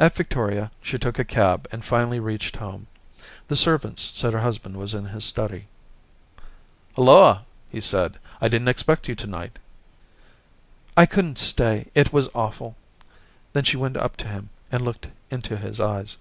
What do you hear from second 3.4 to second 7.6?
The servants said her hus band was in his study.' Hulloa!'